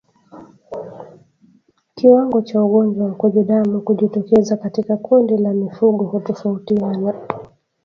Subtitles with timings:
[1.95, 7.13] Kiwango cha ugonjwa wa mkojo damu kujitokeza katika kundi la mifugo hutofautiana